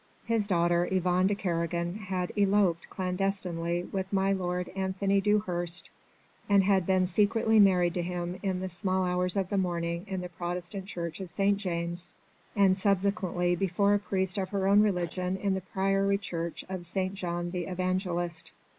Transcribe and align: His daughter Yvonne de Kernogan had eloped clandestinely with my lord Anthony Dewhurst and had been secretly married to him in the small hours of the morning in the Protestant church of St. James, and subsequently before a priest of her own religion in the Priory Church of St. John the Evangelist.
His 0.25 0.47
daughter 0.47 0.89
Yvonne 0.91 1.27
de 1.27 1.35
Kernogan 1.35 1.93
had 1.95 2.31
eloped 2.35 2.89
clandestinely 2.89 3.83
with 3.83 4.11
my 4.11 4.31
lord 4.33 4.69
Anthony 4.69 5.21
Dewhurst 5.21 5.91
and 6.49 6.63
had 6.63 6.87
been 6.87 7.05
secretly 7.05 7.59
married 7.59 7.93
to 7.93 8.01
him 8.01 8.39
in 8.41 8.61
the 8.61 8.69
small 8.69 9.05
hours 9.05 9.37
of 9.37 9.49
the 9.49 9.59
morning 9.59 10.05
in 10.07 10.21
the 10.21 10.29
Protestant 10.29 10.87
church 10.87 11.19
of 11.19 11.29
St. 11.29 11.59
James, 11.59 12.15
and 12.55 12.75
subsequently 12.75 13.55
before 13.55 13.93
a 13.93 13.99
priest 13.99 14.39
of 14.39 14.49
her 14.49 14.67
own 14.67 14.81
religion 14.81 15.37
in 15.37 15.53
the 15.53 15.61
Priory 15.61 16.17
Church 16.17 16.65
of 16.67 16.87
St. 16.87 17.13
John 17.13 17.51
the 17.51 17.65
Evangelist. 17.65 18.51